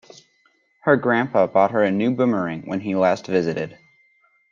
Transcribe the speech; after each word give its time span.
Her 0.81 0.97
grandpa 0.97 1.45
bought 1.45 1.69
her 1.69 1.83
a 1.83 1.91
new 1.91 2.09
boomerang 2.09 2.63
when 2.63 2.79
he 2.79 2.95
last 2.95 3.27
visited. 3.27 3.77